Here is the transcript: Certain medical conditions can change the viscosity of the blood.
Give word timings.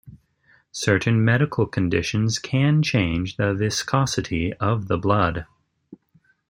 Certain 0.71 1.23
medical 1.23 1.67
conditions 1.67 2.39
can 2.39 2.81
change 2.81 3.37
the 3.37 3.53
viscosity 3.53 4.51
of 4.53 4.87
the 4.87 4.97
blood. 4.97 5.45